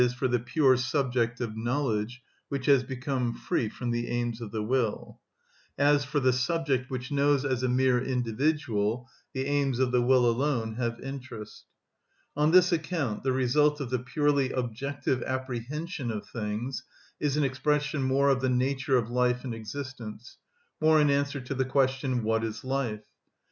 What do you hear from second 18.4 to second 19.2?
the nature of